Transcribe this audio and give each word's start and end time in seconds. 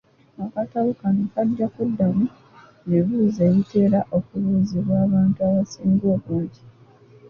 Akatabo 0.45 0.89
kano 0.99 1.21
kajja 1.33 1.67
kuddamu 1.73 2.25
ebibuuzo 2.85 3.39
ebitera 3.49 3.99
okubuuzibwa 4.17 4.95
abantu 5.05 5.37
abasinga 5.47 6.05
obungi. 6.15 6.61